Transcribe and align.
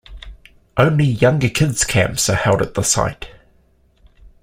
Only 0.77 1.05
younger 1.05 1.47
kids 1.47 1.83
camps 1.83 2.27
are 2.27 2.35
held 2.35 2.63
at 2.63 2.73
the 2.73 2.81
site. 2.81 3.29